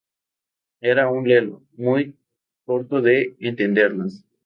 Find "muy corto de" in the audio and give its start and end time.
1.77-3.35